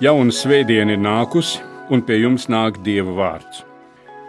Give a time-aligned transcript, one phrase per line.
[0.00, 1.58] Jauna svētdiena ir nākusi,
[1.92, 3.58] un pie jums nāk Dieva vārds.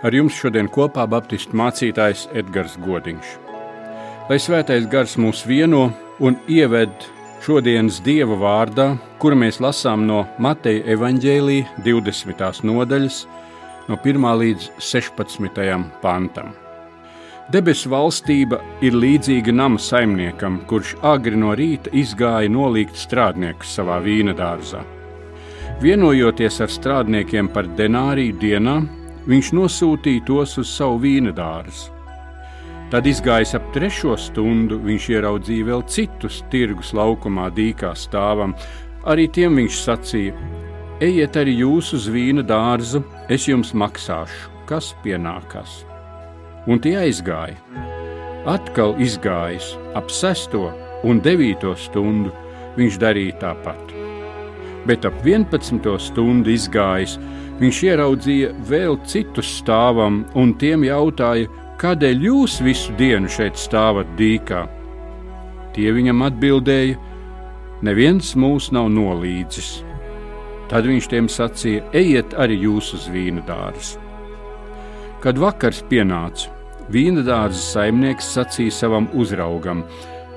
[0.04, 3.30] Ar jums šodien kopā Baptistu mācītājs Edgars Godiņš.
[4.28, 5.86] Lai svētais gars mūs vieno
[6.20, 7.08] un ieved
[7.48, 8.90] šodienas Dieva vārdā,
[9.24, 12.64] kuru mēs lasām no Mateja evaņģēlīja 20.
[12.68, 13.24] nodaļas,
[13.88, 15.84] no 1 līdz 16.
[16.04, 16.52] pantam.
[17.48, 24.36] Debesu valstība ir līdzīga nama saimniekam, kurš agri no rīta izgāja nolikt strādniekus savā vīna
[24.36, 24.84] dārzā.
[25.82, 28.76] Vienojoties ar strādniekiem par denāriju dienā,
[29.26, 31.90] viņš nosūtīja tos uz savu vīna dārzu.
[32.92, 38.54] Tad, izgājis ap trešo stundu, viņš ieraudzīja vēl citus tirgus laukumā, dīkā stāvam.
[39.10, 40.36] Arī tiem viņš sacīja:
[41.02, 45.80] Ejiet arī jūs uz vīna dārzu, es jums maksāšu, kas pienākas.
[46.70, 47.58] Un tie aizgāja.
[48.46, 50.68] Atkal izgājis ap sesto
[51.02, 52.36] un devīto stundu,
[52.78, 54.01] viņš darīja tāpat
[54.86, 55.86] bet ap 11.
[56.02, 57.18] stundu izgājis,
[57.62, 61.50] viņš ieraudzīja vēl citus stāvam un tiem jautāja,
[61.82, 64.66] kādēļ jūs visu dienu šeit stāvat dīkā?
[65.76, 66.98] Tie viņam atbildēja:
[67.82, 69.72] Neviens mūs nav nolīdzis.
[70.70, 74.02] Tad viņš tiem sacīja: Ejiet arī jūs uz vīna dārzu.
[75.22, 76.50] Kad vakars pienāca,
[76.90, 79.86] vīna dārza saimnieks sacīja savam uzraugam: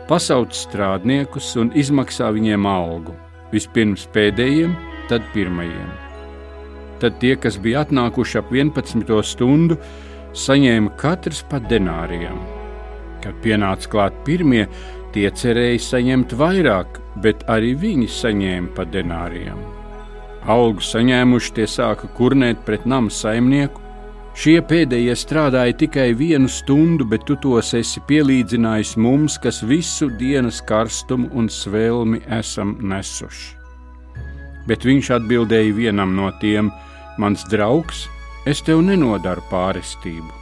[0.09, 3.17] Pasauc strādniekus un izmaksā viņiem algu
[3.53, 4.73] vispirms pēdējiem,
[5.11, 5.93] tad pirmajiem.
[7.03, 9.21] Tad tie, kas bija atnākuši ap 11.
[9.27, 9.79] stundu,
[10.35, 12.41] saņēma katrs pa denārijam.
[13.25, 14.65] Kad pienāca klāt pirmie,
[15.15, 19.61] tie cerēja saņemt vairāk, bet arī viņi saņēma pa denārijam.
[20.51, 23.84] Algu saņēmuši tie sāka kurnēt pret nama saimnieku.
[24.35, 30.59] Šie pēdējie strādāja tikai vienu stundu, bet tu tos esi pielīdzinājis mums, kas visu dienas
[30.67, 33.53] karstumu un svēlmi esam nesuši.
[34.67, 36.73] Bet viņš atbildēja vienam no tiem:
[37.23, 38.09] Mans draugs,
[38.51, 40.33] es tev nenodaru pārestību.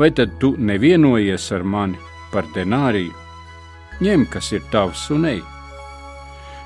[0.00, 2.00] Vai tad tu nevienojies ar mani
[2.32, 3.12] par denāriju?
[4.00, 5.44] Ņem, kas ir tavs un ej.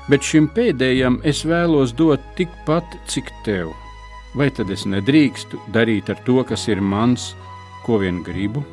[0.07, 3.75] Bet šim pēdējam es vēlos dot tikpat, cik tev
[4.35, 7.33] vai tad es nedrīkstu darīt ar to, kas ir mans,
[7.85, 8.63] ko vien gribu?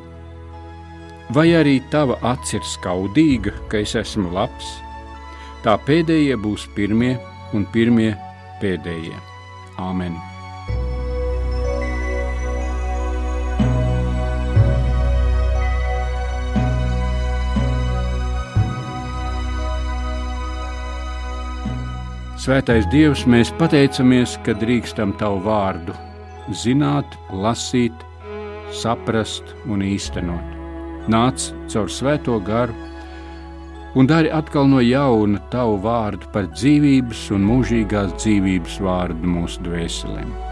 [1.33, 4.77] Vai arī tava acs ir skaudīga, ka es esmu labs?
[5.65, 7.17] Tā pēdējie būs pirmie
[7.57, 8.13] un pirmie
[8.61, 9.19] pēdējie.
[9.77, 10.26] Āmen!
[22.47, 25.91] Svētais Dievs, mēs pateicamies, ka drīkstam Tavu vārdu
[26.55, 28.05] zināt, lasīt,
[28.71, 30.55] saprast un īstenot.
[31.11, 32.71] Nāc caur Svēto garu
[33.99, 40.46] un dari atkal no jauna Tavu vārdu par dzīvības un mūžīgās dzīvības vārdu mūsu dvēselēm.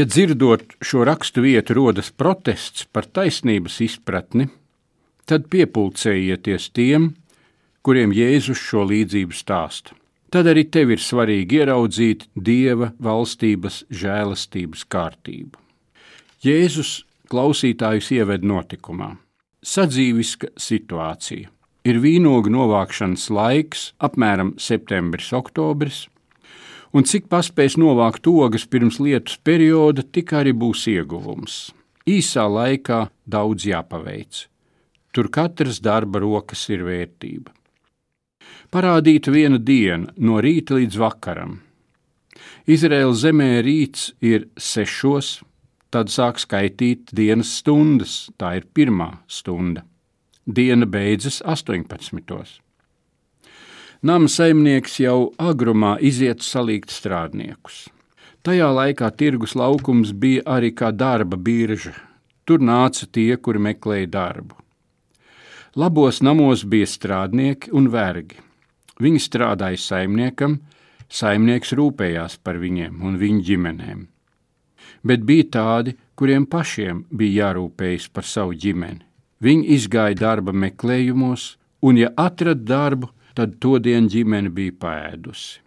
[0.00, 4.46] Ja dzirdot šo rakstu vietu, rodas protests par taisnības izpratni,
[5.28, 7.10] tad piepulcējieties tiem,
[7.84, 9.92] kuriem Jēzus šo līdzību stāsta.
[10.32, 15.60] Tad arī tev ir svarīgi ieraudzīt Dieva valstības žēlastības kārtību.
[16.48, 16.94] Jēzus
[17.28, 19.10] klausītājus ieved notikumā.
[19.60, 21.52] Sadzīviska situācija.
[21.84, 26.06] Ir vīnogu novākšanas laiks, apmēram septembris, oktobris,
[26.92, 31.70] un cik paspēs novākt ogas pirms lietus perioda, tik arī būs ieguvums.
[32.08, 34.46] Īsā laikā daudz jāpaveic.
[35.12, 37.52] Tur katras darba rokas ir vērtība.
[38.70, 41.58] Parādīta viena diena, no rīta līdz vakaram.
[42.70, 45.40] Izraēlas zemē rīts ir sešos,
[45.90, 49.82] tad sāk skaitīt dienas stundas, tā ir pirmā stunda.
[50.46, 52.69] Diena beidzas 18.
[54.00, 57.90] Nama saimnieks jau agrumā iziet salikt strādniekus.
[58.40, 61.92] Tajā laikā tirgus laukums bija arī kā darba birža.
[62.48, 64.56] Tur nāca tie, kuri meklēja darbu.
[65.76, 68.40] Labos namos bija strādnieki un vergi.
[69.04, 70.56] Viņi strādāja saimniekam,
[71.12, 74.02] saimnieks rūpējās par viņiem un viņu ģimenēm.
[75.04, 79.04] Bet bija tādi, kuriem pašiem bija jārūpējas par savu ģimeni.
[79.44, 85.60] Viņi izgāja darba meklējumos, un, ja atrada darbu, tad to dienu ģimene bija pēdusi.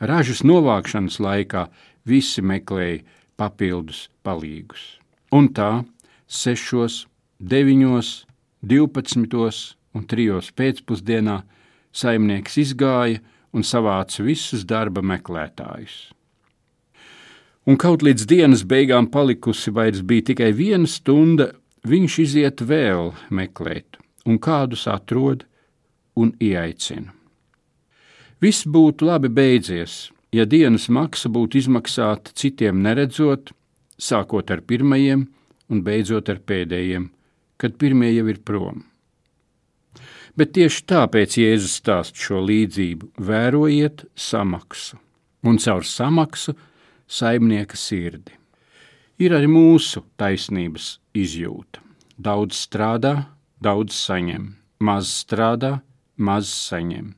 [0.00, 1.68] Ražas novākšanas laikā
[2.04, 3.02] visi meklēja
[3.40, 4.98] papildus palīgus.
[5.34, 5.84] Un tā
[6.28, 7.04] sešos
[7.40, 8.26] 9,
[8.62, 11.38] 12 un 3 pēcpusdienā
[11.94, 13.22] saimnieks izgāja
[13.54, 16.10] un savāca visus darba meklētājus.
[17.64, 21.52] Un kaut līdz dienas beigām palikusi vairs bija tikai viena stunda,
[21.88, 23.96] viņš iziet vēl meklēt,
[24.28, 25.46] un kādus atrod
[26.16, 27.12] un ieaicina.
[28.42, 33.52] Viss būtu labi beidzies, ja dienas maksa būtu izmaksāta citiem neredzot,
[33.98, 35.28] sākot ar pirmajiem
[35.70, 37.08] un beidzot ar pēdējiem,
[37.56, 38.82] kad pirmie jau ir prom.
[40.34, 44.98] Bet tieši tāpēc Jēzus stāst šo līdzību: vērojiet samaksu,
[45.46, 46.56] un caur samaksu
[47.06, 48.34] saimnieka sirdi.
[49.22, 51.78] Ir arī mūsu taisnības izjūta.
[52.18, 53.28] Daudz strādā,
[53.62, 54.48] daudz saņem,
[54.82, 55.78] maz strādā,
[56.16, 57.12] maz saņem.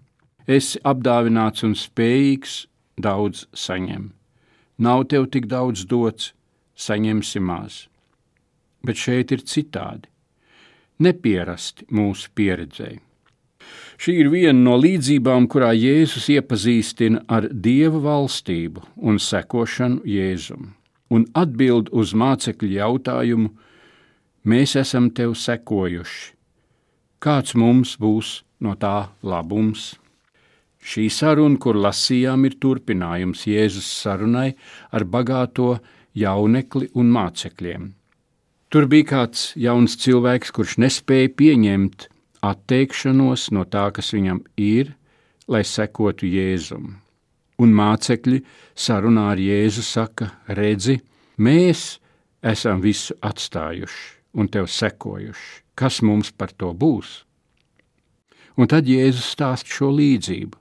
[0.46, 2.66] Esi apdāvināts un spējīgs,
[2.96, 4.12] daudz saņem.
[4.78, 6.32] Nav tev tik daudz dots,
[6.76, 7.87] saņemsi maz.
[8.84, 10.08] Bet šeit ir citādi,
[11.02, 13.00] nepierasti mūsu pieredzēji.
[13.96, 20.75] Šī ir viena no līdzībām, kurā Jēzus iepazīstina ar Dieva valstību un sekošanu Jēzum.
[21.10, 23.50] Un atbild uz mācekļu jautājumu:
[24.44, 26.36] Mēs esam tev sekojuši.
[27.17, 29.95] Kāds mums būs no tā labums?
[30.87, 34.51] Šī saruna, kur lasījām, ir turpinājums Jēzus sarunai
[34.93, 35.79] ar bagāto
[36.15, 37.87] jaunekli un mācekļiem.
[38.69, 42.09] Tur bija kāds jauns cilvēks, kurš nespēja pieņemt
[42.45, 44.93] atteikšanos no tā, kas viņam ir,
[45.49, 46.91] lai sekotu Jēzum.
[47.57, 48.43] Un mācekļi
[48.77, 50.99] sarunā ar Jēzu saka: Redzi,
[51.41, 51.89] mēs
[52.45, 55.62] esam visu atstājuši un tev sekojuši.
[55.77, 57.23] Kas mums par to būs?
[58.56, 60.56] Un tad Jēzus stāsta šo līdzību.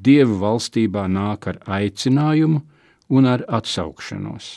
[0.00, 2.60] Dieva valstībā nāk ar aicinājumu
[3.10, 4.50] un ar atsaukšanos.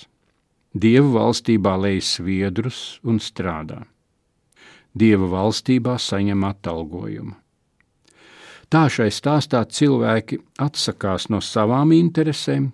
[0.73, 3.83] Dieva valstībā lej sviedrus un strādā.
[4.93, 7.35] Dieva valstībā saņem atalgojumu.
[8.73, 12.71] Tā šai stāstā cilvēki atsakās no savām interesēm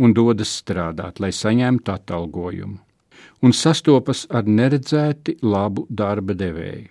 [0.00, 2.78] un dodas strādāt, lai saņemtu atalgojumu,
[3.42, 6.90] un sastopas ar neredzēti labu darba devēju.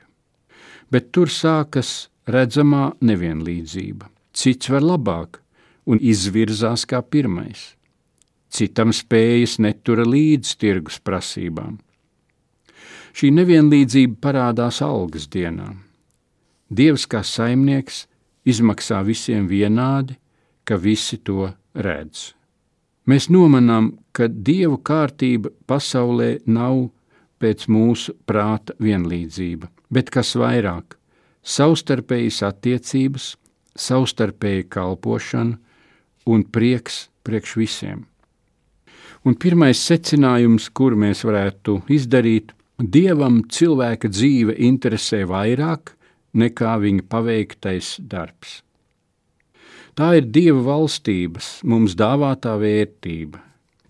[0.91, 4.09] Bet tur sākas redzamā nevienlīdzība.
[4.33, 5.39] Cits var labāk
[5.87, 7.71] un izvirzās kā pirmais
[8.51, 11.79] citam spējas netura līdz tirgus prasībām.
[13.15, 15.71] Šī nevienlīdzība parādās algas dienā.
[16.71, 18.05] Dievs kā saimnieks
[18.47, 20.15] izmaksā visiem vienādi,
[20.63, 22.31] ka visi to redz.
[23.11, 26.85] Mēs nomanām, ka dievu kārtība pasaulē nav
[27.43, 30.95] pēc mūsu prāta vienlīdzība, bet kas vairāk-
[31.55, 33.35] savstarpējas attiecības,
[33.75, 35.57] savstarpēja kalpošana
[36.25, 38.05] un prieks priekš visiem.
[39.25, 45.91] Un pirmais secinājums, kur mēs varētu izdarīt, Dievam cilvēka dzīve interesē vairāk
[46.33, 48.61] nekā viņa paveiktais darbs.
[49.95, 53.41] Tā ir Dieva valstības mums dāvātā vērtība.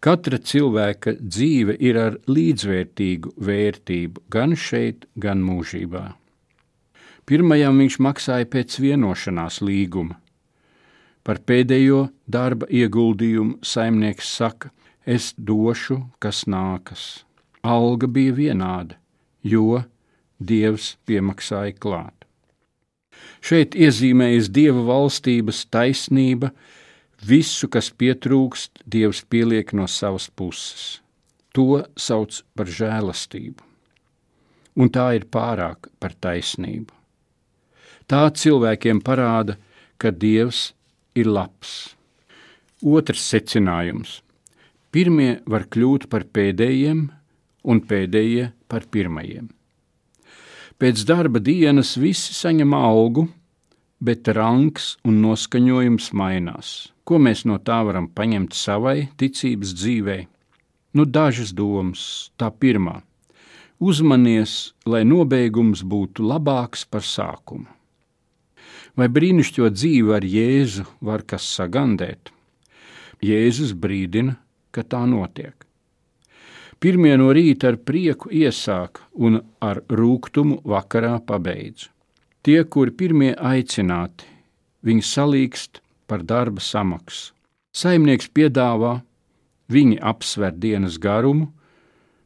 [0.02, 6.08] Katra cilvēka dzīve ir ar līdzvērtīgu vērtību gan šeit, gan mūžībā.
[7.30, 10.18] Pirmajam viņš maksāja pēc vienošanās līguma.
[11.22, 14.72] Par pēdējo darba ieguldījumu saimnieks saka,
[15.06, 17.22] es došu, kas nākas.
[17.62, 18.98] Alga bija vienāda,
[19.46, 19.84] jo
[20.42, 22.21] Dievs piemaksāja klāt.
[23.42, 26.52] Šeit iezīmējas Dieva valstības taisnība,
[27.26, 31.02] visu, kas pietrūkst, Dievs pieliek no savas puses.
[31.58, 33.64] To sauc par žēlastību,
[34.80, 36.94] un tā ir pārāk par taisnību.
[38.08, 39.58] Tā cilvēkiem parāda,
[39.98, 40.72] ka Dievs
[41.16, 41.96] ir labs.
[42.82, 44.22] Otrs secinājums
[44.92, 47.06] Pirmie var kļūt par pēdējiem,
[47.64, 49.48] un pēdējie par pirmajiem.
[50.82, 53.28] Pēc darba dienas visi saņem algu,
[54.02, 56.72] bet rangs un noskaņojums mainās.
[57.06, 60.24] Ko mēs no tā varam paņemt savai ticības dzīvei?
[60.98, 62.96] Nu, dažas domas, tā pirmā.
[63.78, 67.70] Uzmanies, lai nobeigums būtu labāks par sākumu.
[68.98, 72.34] Vai brīnišķīgo dzīvi ar Jēzu var kas sagandēt?
[73.22, 74.40] Jēzus brīdina,
[74.74, 75.54] ka tā notiek.
[76.82, 81.92] Pirmie no rīta ar prieku iesāk un ar rūkumu vakarā pabeidz.
[82.42, 84.26] Tie, kuri pirmie aicināti,
[84.82, 87.36] viņi salīkst par darba samaksu.
[87.72, 88.96] Saimnieks piedāvā,
[89.70, 91.52] viņi apsver dienas garumu,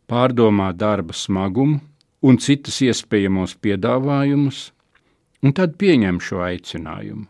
[0.08, 1.82] pārdomā darba smagumu
[2.24, 4.70] un citas iespējamos piedāvājumus,
[5.44, 7.28] un tad pieņem šo aicinājumu.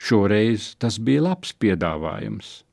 [0.00, 2.64] Šoreiz tas bija labs piedāvājums.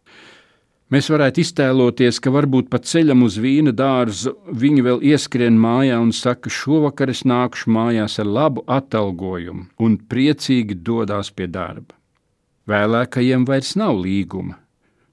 [0.92, 4.34] Mēs varētu iztēloties, ka varbūt pa ceļam uz vīna dārzu
[4.64, 10.76] viņi vēl ieskrien mājā un saka, šovakar es nākšu mājās ar labu atalgojumu un priecīgi
[10.84, 11.96] dodās pie darba.
[12.68, 14.58] Vēlākajiem vairs nav līguma,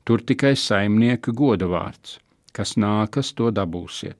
[0.02, 2.18] tur tikai saimnieka goda vārds,
[2.50, 4.18] kas nākas, to dabūsiet.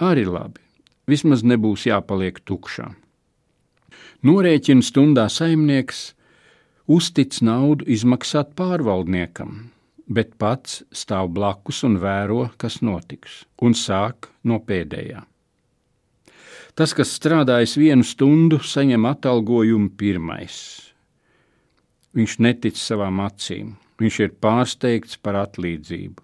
[0.00, 0.64] Arī labi,
[1.04, 2.88] vismaz nebūs jāpaliek tukšā.
[4.24, 6.14] Norēķina stundā saimnieks
[6.88, 9.75] uztic naudu izmaksāt pārvaldniekam,
[10.06, 15.24] bet pats stāv blakus un vēro, kas notiks, un sāk no pēdējā.
[16.76, 20.56] Tas, kas strādājis vienu stundu, saņem atalgojumu pirmais.
[22.16, 26.20] Viņš netic savām acīm, viņš ir pārsteigts par atlīdzību.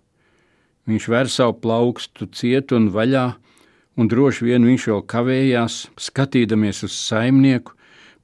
[0.89, 3.27] Viņš ver savu plaukstu ciet un vaļā,
[3.97, 7.73] un droši vien viņš vēl kavējās, skatīdamies uz saimnieku,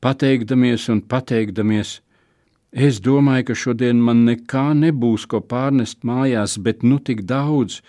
[0.05, 2.01] pateikdamies un pateikdamies,
[2.73, 7.81] Es domāju, ka šodien man nekā nebūs ko pārnest mājās, bet nu tik daudz,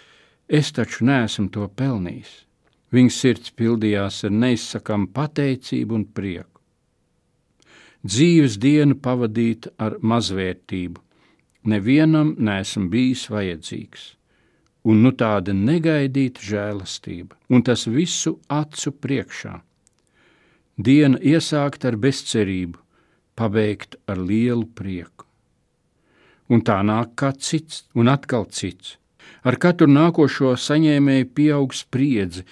[0.47, 2.45] es taču neesmu to pelnījis.
[2.91, 6.61] Viņa sirds pildījās ar neizsakām pateicību un prieku.
[8.07, 11.01] Dzīves dienu pavadīta ar mazvērtību,
[11.67, 14.15] nevienam nesmu bijis vajadzīgs,
[14.87, 19.59] un nu tāda negaidīta žēlastība, un tas visu acu priekšā.
[20.79, 22.79] Diena iesākta ar bezcerību,
[23.39, 25.25] pabeigt ar lielu prieku.
[26.51, 28.97] Un tā nāk kā cits, un atkal cits.
[29.47, 32.43] Ar katru nākošo saņēmēju pieaug spriedzi,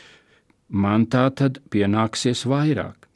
[0.70, 3.08] man tā tad pienāksies vairāk.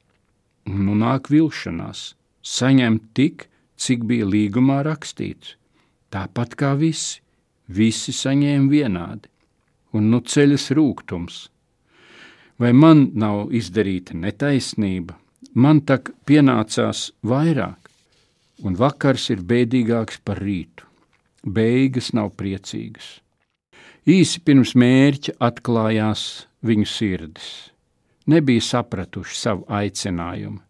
[0.67, 2.11] Nu nāk vilšanās,
[2.41, 3.47] saņemt tik,
[3.77, 5.55] cik bija līgumā rakstīts.
[6.11, 7.21] Tāpat kā visi,
[7.71, 9.29] visi saņēma vienādi,
[9.95, 11.37] un nu ceļas rūkums.
[12.59, 15.15] Vai man nav izdarīta netaisnība,
[15.53, 17.89] man tak pienācās vairāk,
[18.63, 20.85] un vakars ir bēdīgāks par rītu.
[21.41, 23.19] Beigas nav priecīgas.
[24.05, 27.49] Īsi pirms mērķa atklājās viņu sirdis.
[28.29, 30.61] Nebija sapratuši savu aicinājumu.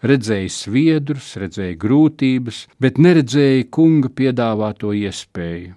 [0.00, 5.74] Redzēja sviedrus, redzēja grūtības, bet neredzēja kunga piedāvāto iespēju,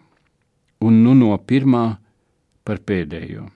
[0.87, 1.97] un nu no pirmā
[2.63, 3.49] par pēdējo.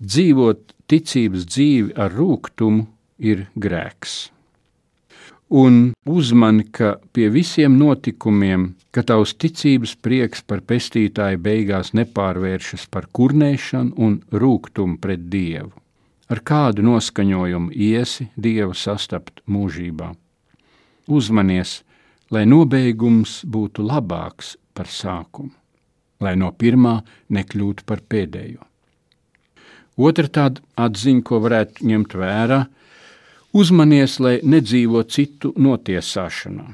[0.00, 2.86] Dzīvot ticības dzīvi ar rūkumu
[3.20, 4.30] ir grēks.
[5.50, 13.08] Un uzmani, ka pie visiem notikumiem, ka tavs ticības prieks par pestītāju beigās nepārvēršas par
[13.10, 15.72] kurnēšanu un rūkumu pret Dievu.
[16.30, 20.12] Ar kādu noskaņojumu iesi Dievu sastapt mūžībā?
[21.10, 21.80] Uzmanies,
[22.30, 25.50] lai nobeigums būtu labāks par sākumu,
[26.22, 28.62] lai no pirmā nekļūtu par pēdējo.
[29.98, 32.79] Otra tāda atziņa, ko varētu ņemt vērā, ir
[33.50, 36.68] Uzmanies, lai nedzīvo citu notiesāšanā.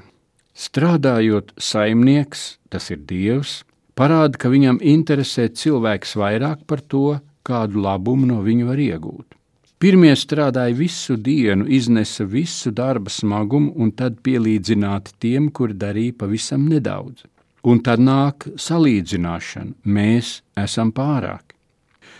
[0.56, 3.62] Strādājot saimnieks, tas ir Dievs,
[3.96, 7.18] parāda, ka viņam interesē cilvēks vairāk par to,
[7.48, 9.38] kādu labumu no viņa var iegūt.
[9.80, 16.68] Pirmie strādāja visu dienu, iznesa visu darba smagumu un tad pielīdzināti tiem, kuri darīja pavisam
[16.68, 17.24] nedaudz.
[17.64, 19.80] Un tad nāk salīdzināšana.
[19.88, 21.56] Mēs esam pārāk.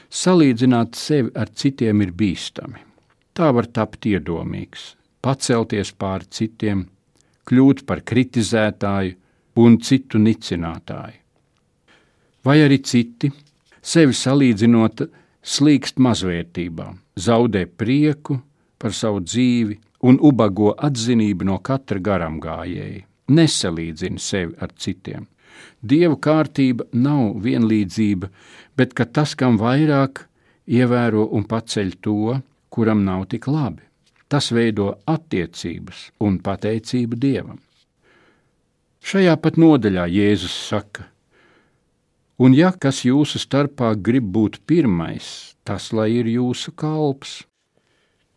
[0.09, 2.86] Salīdzināt sevi ar citiem ir bīstami.
[3.37, 6.87] Tā var tapt iedomīgs, pacelties pār citiem,
[7.45, 9.17] kļūt par kritizētāju
[9.61, 11.21] un citu nicinātāju.
[12.47, 13.29] Vai arī citi,
[13.83, 15.03] sevi salīdzinot,
[15.43, 16.87] slīkst mazvērtībā,
[17.19, 18.39] zaudē prieku
[18.79, 19.77] par savu dzīvi
[20.09, 23.05] un ubago atzinību no katra garām gājēja,
[23.37, 25.27] nesalīdzina sevi ar citiem.
[25.83, 28.31] Dievu kārtība nav vienlīdzība,
[28.77, 30.25] bet tas, kam vairāk
[30.67, 32.41] ievēro un paceļ to,
[32.77, 33.81] kuram nav tik labi.
[34.29, 37.61] Tas veido attiecības un pateicību Dievam.
[39.07, 41.07] Šajā pat nodaļā Jēzus saka:
[42.37, 47.45] Un ja kas jūsu starpā grib būt pirmais, tas lai ir jūsu kalps.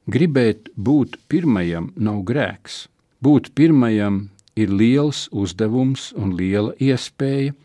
[0.08, 2.86] Gribēt būt pirmajam nav grēks.
[3.20, 7.58] Būt pirmajam ir liels uzdevums un liela iespēja,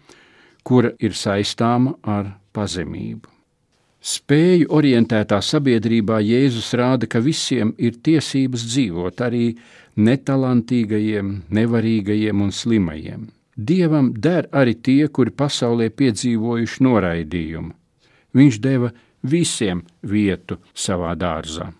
[0.66, 3.33] kura ir saistāma ar pazemību.
[4.04, 9.54] Spēju orientētā sabiedrībā Jēzus rāda, ka visiem ir tiesības dzīvot, arī
[9.96, 13.30] netalantīgajiem, nevarīgajiem un slimajiem.
[13.56, 17.72] Dievam der arī tie, kuri pasaulē piedzīvojuši noraidījumu.
[18.34, 18.90] Viņš deva
[19.24, 21.70] visiem vietu savā dārzā.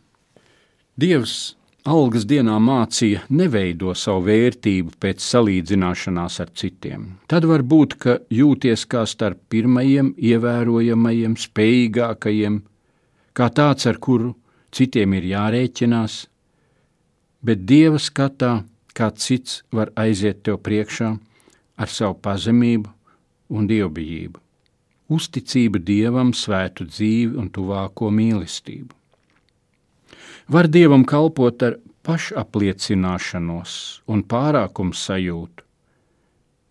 [0.96, 7.08] Dievs algas dienā mācīja neveido savu vērtību pēc salīdzināšanās ar citiem.
[7.28, 12.62] Tad var būt, ka jūties kā starp pirmajiem, ievērojamajiem, spējīgākajiem,
[13.36, 14.32] kā tāds, ar kuru
[14.72, 16.16] citiem ir jārēķinās,
[17.44, 18.64] bet Dieva skatā,
[18.96, 21.12] kā cits var aiziet tev priekšā
[21.76, 22.90] ar savu pazemību
[23.52, 24.40] un dievbijību.
[25.14, 29.03] uzticība Dievam, svētu dzīvi un tuvāko mīlestību.
[30.48, 33.76] Var Dievam kalpot ar pašapliecināšanos
[34.12, 35.64] un pārākums sajūtu,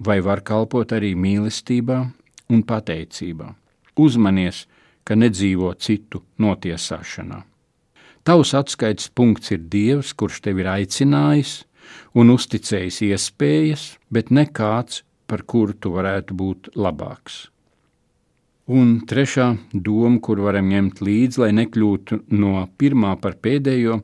[0.05, 1.99] vai var kalpot arī mīlestībā
[2.53, 3.49] un pateicībā.
[3.97, 4.65] Uzmanies,
[5.03, 7.43] ka nedzīvo citu notiesāšanā.
[8.23, 11.63] Tavs atskaites punkts ir Dievs, kurš tevi ir aicinājis
[12.15, 17.52] un uzticējis iespējas, bet ne kāds, par kuru tu varētu būt labāks.
[18.63, 23.97] Un trešā doma, kur varam ņemt līdzi, lai nekļūtu no pirmā par pēdējo,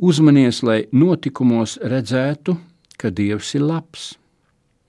[0.00, 2.56] uzmanies, lai notikumos redzētu,
[2.96, 4.14] ka Dievs ir labs.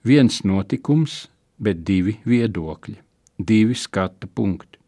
[0.00, 1.28] Viens notikums,
[1.60, 2.96] bet divi viedokļi,
[3.36, 4.80] divi skata punkti.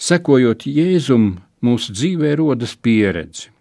[0.00, 3.52] Sekojot Jēzum, mūsu dzīvē rodas pieredze,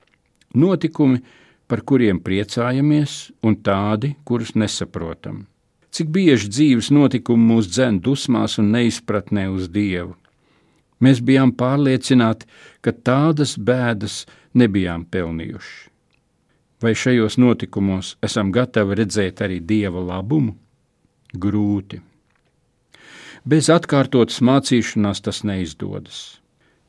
[0.55, 1.19] notikumi,
[1.67, 5.49] par kuriem priecājamies, un tādi, kurus nesaprotam
[5.91, 10.15] cik bieži dzīves notikumi mūs dzen dusmās un neizpratnē uz Dievu.
[10.99, 12.47] Mēs bijām pārliecināti,
[12.83, 15.87] ka tādas bēdas nebijām pelnījuši.
[16.79, 20.55] Vai šajos notikumos esam gatavi redzēt arī Dieva labumu?
[21.35, 21.99] Grūti.
[23.43, 26.39] Bez atkārtotas mācīšanās tas neizdodas.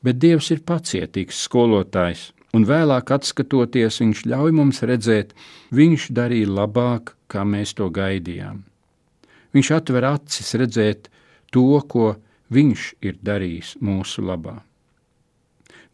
[0.02, 5.34] Bet Dievs ir pacietīgs skolotājs, un vēlāk, skatoties, Viņš ļauj mums redzēt,
[5.70, 8.69] Viņš darīja labāk, kā mēs to gaidījām.
[9.54, 11.08] Viņš atver acis redzēt
[11.50, 12.14] to, ko
[12.50, 14.56] Viņš ir darījis mūsu labā.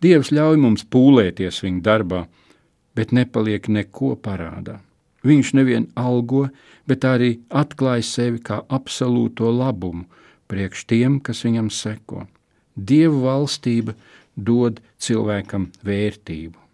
[0.01, 2.23] Dievs ļauj mums pūlēties viņa darbā,
[2.97, 4.79] bet nepaliek neko parādā.
[5.27, 6.47] Viņš nevien algo,
[6.89, 10.07] bet arī atklāj sevi kā absolūto labumu
[10.49, 12.25] priekš tiem, kas viņam seko.
[12.77, 13.97] Dieva valstība
[14.37, 16.65] dod cilvēkam vērtību.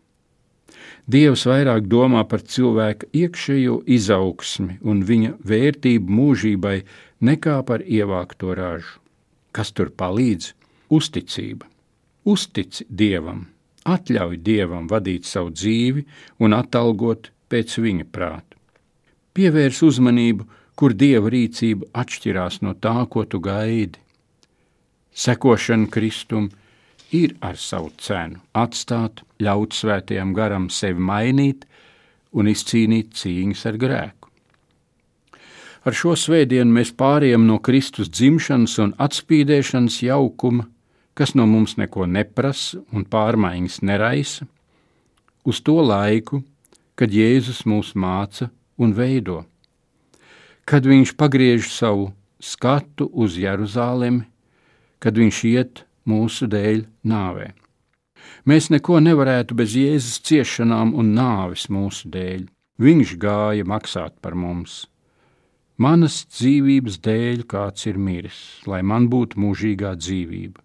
[1.07, 6.77] Dievs vairāk domā par cilvēka iekšējo izaugsmi un viņa vērtību mūžībai
[7.29, 8.99] nekā par ievākto ražu.
[9.53, 10.53] Kas tur palīdz?
[10.93, 11.67] Uzticība.
[12.29, 13.47] Uztici Dievam,
[13.89, 16.05] atļauj Dievam vadīt savu dzīvi
[16.45, 18.57] un atalgot pēc viņa prāta.
[19.35, 23.99] Pievērs uzmanību, kur Dieva rīcība atšķirās no tā, ko tu gaidi.
[25.13, 26.49] Sekošana Kristum
[27.13, 31.67] ir ar savu cenu atstāt, ļaut svētajam garam sevi mainīt
[32.33, 34.31] un izcīnīt cīņas ar grēku.
[35.83, 40.69] Ar šo svētdienu mēs pārējām no Kristus dzimšanas un atspīdēšanas jaukuma,
[41.19, 44.47] kas no mums neko neprasa un pārmaiņas neraisa,
[45.45, 46.45] uz to laiku,
[46.95, 48.49] kad Jēzus mūs māca
[48.79, 49.43] un veido,
[50.65, 54.25] kad viņš pagriež savu skatu uz Jeruzalemi,
[55.03, 57.53] kad viņš iet mūsu dēļ nāvē.
[58.49, 62.47] Mēs neko nevarētu bez Jēzus ciešanām un nāves mūsu dēļ.
[62.83, 64.87] Viņš gāja maksāt par mums.
[65.79, 70.61] Manas dzīvības dēļ kāds ir miris, lai man būtu mūžīgā dzīvība.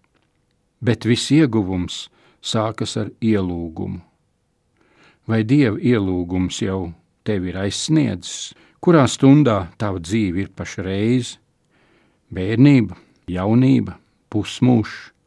[0.82, 2.06] Bet viss ieguvums
[2.42, 4.00] sākas ar ielūgumu.
[5.28, 6.92] Vai Dieva ielūgums jau
[7.26, 11.34] tevi ir aizsniedzis, kurā stundā tava dzīve ir pašreiz?
[12.32, 12.96] Bērnība,
[13.28, 13.98] jaunība,
[14.32, 15.17] pusmūžs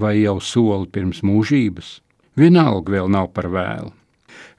[0.00, 2.00] vai jau soli pirms mūžības,
[2.40, 3.92] vienalga vēl nav par vēlu.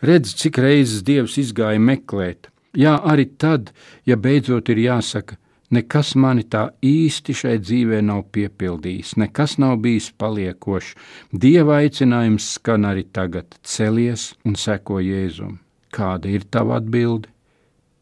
[0.01, 3.71] Redz, cik reizes Dievs izgāja meklēt, jā, arī tad,
[4.05, 5.37] ja beidzot ir jāsaka,
[5.71, 10.95] nekas mani tā īsti šai dzīvē nav piepildījis, nekas nav bijis paliekošs.
[11.31, 15.59] Dieva aicinājums skan arī tagad: celies un seko Jēzum.
[15.91, 17.29] Kāda ir tava atbilde?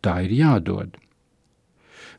[0.06, 0.96] Tā ir jādod.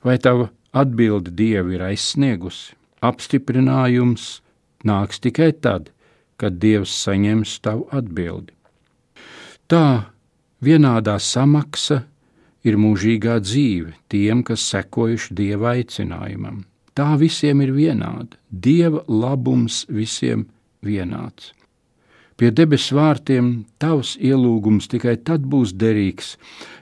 [0.04, 2.74] Vai tava atbilde Dievu ir aizsniegusi?
[3.00, 4.40] Apstiprinājums,
[4.86, 5.90] nāks tikai tad,
[6.40, 8.54] kad Dievs saņems tavu atbildi.
[9.70, 10.10] Tā
[10.64, 12.02] vienādā samaksa
[12.66, 16.64] ir mūžīgā dzīve tiem, kas sekojuši Dieva aicinājumam.
[16.96, 20.48] Tā visiem ir vienāda, Dieva labums visiem
[20.84, 21.52] vienāds.
[22.40, 26.38] Pie debesu vārtiem tavs ielūgums tikai tad būs derīgs,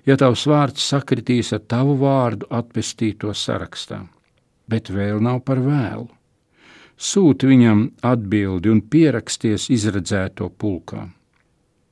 [0.06, 4.04] ja tavs vārds sakritīs ar tavu vārdu atpestīto sarakstā.
[4.70, 6.06] Bet vēl nav par vēlu
[6.98, 11.06] sūti viņam atbildi un pieraksties izredzēto pulkā.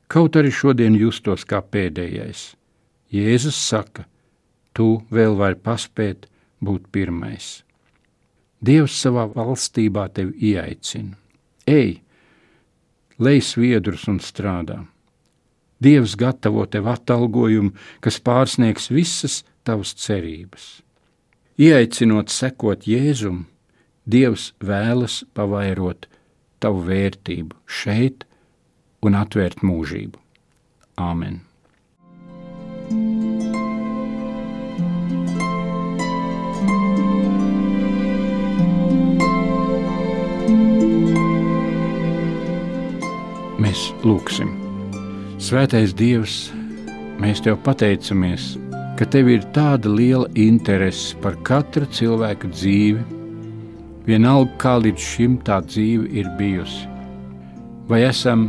[0.07, 2.55] Kaut arī šodien justos kā pēdējais,
[3.11, 4.05] Jēzus saka,
[4.75, 6.27] tu vēl vari paspēt
[6.63, 7.63] būt pirmais.
[8.63, 11.15] Dievs savā valstībā tevi ieaicina.
[11.67, 12.01] Ej,
[13.19, 14.81] lej sviedrus un strādā.
[15.83, 20.81] Dievs gatavo tev atalgojumu, kas pārsniegs visas tavas cerības.
[21.61, 23.45] Ieaicinot sekot Jēzumam,
[24.07, 26.05] Dievs vēlas pavairot
[26.63, 28.23] tavu vērtību šeit
[29.03, 30.21] un atvērt mūžību.
[31.03, 31.41] Āmen!
[43.59, 44.55] Mēs lūgsim,
[45.43, 46.39] Svētais Dievs,
[47.19, 48.55] mēs Tev pateicamies,
[48.95, 53.16] ka Tev ir tāda liela interese par katra cilvēka dzīvi
[54.07, 56.87] vienalga kā līdz šim tā dzīve ir bijusi.
[57.91, 58.49] Vai esam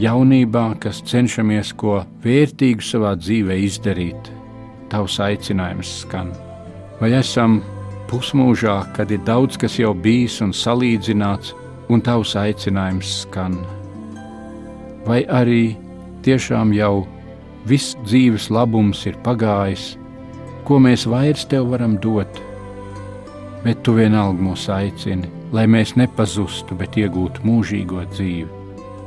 [0.00, 4.32] jaunībā, kas cenšamies ko vērtīgu savā dzīvē izdarīt,
[4.86, 6.28] Tavs aicinājums skan.
[7.00, 7.58] Vai esam
[8.06, 11.56] pusmūžā, kad ir daudz kas jau bijis un salīdzināts,
[11.90, 13.58] un Tavs aicinājums skan?
[15.06, 15.74] Vai arī
[16.26, 17.06] tiešām jau
[17.66, 19.96] viss dzīves labums ir pagājis,
[20.66, 22.45] ko mēs vairs Tev varam dot?
[23.66, 28.48] Bet Tu vienalga mūs aicini, lai mēs nepazustu, bet iegūtu mūžīgo dzīvi.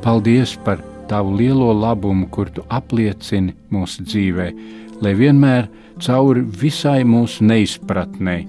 [0.04, 4.50] Paldies par Tavu lielo labumu, kur Tu apliecini mūsu dzīvē,
[5.02, 5.70] lai vienmēr
[6.04, 8.44] cauri visai mūsu neizpratnei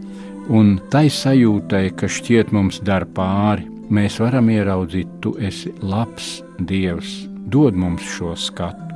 [0.51, 7.29] un tai sajūtai, kas šķiet mums dar pāri, mēs varam ieraudzīt, Tu esi labs Dievs,
[7.55, 8.89] dod mums šo skatu.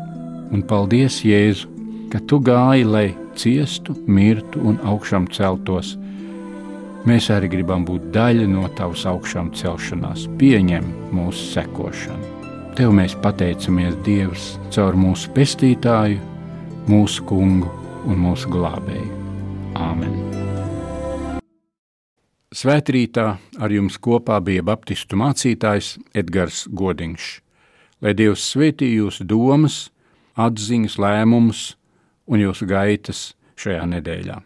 [0.55, 1.71] Un paldies, Jēzu,
[2.11, 3.07] ka Tu gāji, lai
[3.39, 5.95] ciestu, mirtu un augšām celtos.
[7.05, 12.31] Mēs arī gribam būt daļa no Tavas augšām celšanās, pieņem mūsu sekošanu.
[12.79, 16.17] Tev mēs pateicamies, Dievs, caur mūsu pestītāju,
[16.89, 17.69] mūsu kungu
[18.09, 19.19] un mūsu glābēju.
[19.77, 20.17] Āmen!
[22.55, 23.27] Svētrītā
[23.61, 27.29] ar jums kopā bija Baptistu mācītājs Edgars Godiņš.
[28.01, 29.91] Lai Dievs svētī jūsu domas,
[30.41, 31.67] atziņas, lēmumus
[32.25, 34.41] un jūsu gaitas šajā nedēļā.